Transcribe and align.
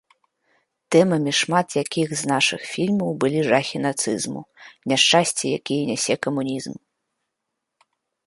Тэмамі 0.93 1.31
шмат 1.39 1.67
якіх 1.83 2.07
з 2.21 2.29
нашых 2.31 2.61
фільмаў 2.73 3.09
былі 3.23 3.41
жахі 3.49 3.77
нацызму, 3.85 4.41
няшчасці, 4.93 5.45
якія 5.61 5.83
нясе 5.93 6.15
камунізм. 6.27 6.75